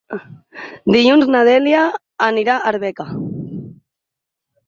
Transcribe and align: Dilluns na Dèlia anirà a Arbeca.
Dilluns 0.95 1.27
na 1.33 1.41
Dèlia 1.49 1.83
anirà 2.29 2.55
a 2.61 2.71
Arbeca. 2.73 3.07